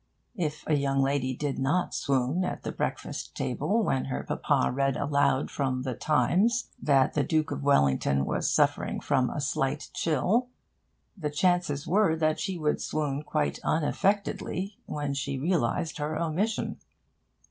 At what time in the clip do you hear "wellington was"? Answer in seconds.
7.61-8.49